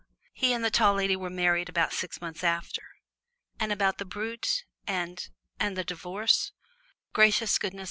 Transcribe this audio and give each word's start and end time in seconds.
He 0.33 0.51
and 0.53 0.65
the 0.65 0.71
Tall 0.71 0.95
Lady 0.95 1.15
were 1.15 1.29
married 1.29 1.69
about 1.69 1.93
six 1.93 2.19
months 2.19 2.43
after. 2.43 2.81
"And 3.59 3.71
about 3.71 3.99
the 3.99 4.03
Brute 4.17 4.63
and 4.87 5.29
and 5.59 5.77
the 5.77 5.83
divorce!" 5.83 6.53
"Gracious 7.13 7.59
goodness! 7.59 7.79